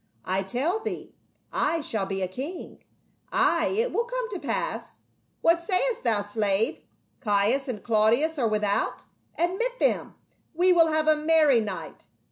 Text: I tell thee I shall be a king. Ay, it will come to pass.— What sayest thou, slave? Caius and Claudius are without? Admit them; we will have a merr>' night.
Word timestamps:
I 0.25 0.41
tell 0.41 0.79
thee 0.79 1.13
I 1.53 1.81
shall 1.81 2.07
be 2.07 2.23
a 2.23 2.27
king. 2.27 2.83
Ay, 3.31 3.75
it 3.77 3.93
will 3.93 4.05
come 4.05 4.29
to 4.29 4.39
pass.— 4.39 4.95
What 5.43 5.61
sayest 5.61 6.03
thou, 6.03 6.23
slave? 6.23 6.81
Caius 7.19 7.67
and 7.67 7.83
Claudius 7.83 8.39
are 8.39 8.47
without? 8.47 9.05
Admit 9.37 9.77
them; 9.77 10.15
we 10.55 10.73
will 10.73 10.91
have 10.91 11.07
a 11.07 11.13
merr>' 11.17 11.59
night. 11.63 12.07